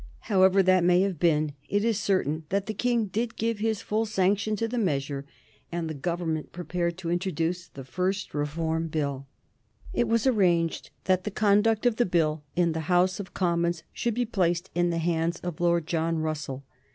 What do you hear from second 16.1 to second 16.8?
Russell.